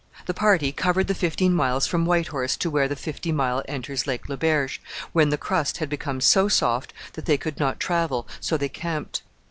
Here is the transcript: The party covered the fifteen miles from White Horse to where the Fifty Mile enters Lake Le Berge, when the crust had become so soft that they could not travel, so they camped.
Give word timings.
The 0.25 0.33
party 0.33 0.71
covered 0.71 1.05
the 1.05 1.13
fifteen 1.13 1.53
miles 1.53 1.85
from 1.85 2.07
White 2.07 2.29
Horse 2.29 2.57
to 2.57 2.71
where 2.71 2.87
the 2.87 2.95
Fifty 2.95 3.31
Mile 3.31 3.61
enters 3.67 4.07
Lake 4.07 4.27
Le 4.29 4.35
Berge, 4.35 4.81
when 5.13 5.29
the 5.29 5.37
crust 5.37 5.77
had 5.77 5.89
become 5.89 6.21
so 6.21 6.47
soft 6.47 6.91
that 7.13 7.25
they 7.25 7.37
could 7.37 7.59
not 7.59 7.79
travel, 7.79 8.27
so 8.39 8.57
they 8.57 8.67
camped. 8.67 9.21